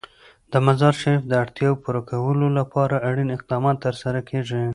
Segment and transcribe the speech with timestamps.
[0.51, 4.63] د مزارشریف د اړتیاوو پوره کولو لپاره اړین اقدامات ترسره کېږي.